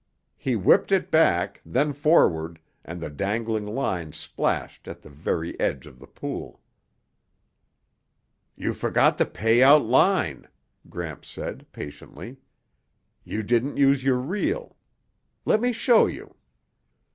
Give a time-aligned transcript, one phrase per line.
[0.39, 5.85] He whipped it back, then forward, and the dangling line splashed at the very edge
[5.85, 6.59] of the pool.
[8.55, 10.47] "You forgot to pay out line,"
[10.89, 12.37] Gramps said patiently.
[13.23, 14.75] "You didn't use your reel.
[15.45, 16.33] Let me show you."